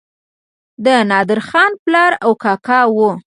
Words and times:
د 0.85 0.87
نادرخان 1.09 1.71
پلار 1.83 2.11
او 2.23 2.31
کاکا 2.43 2.79
وو. 2.95 3.11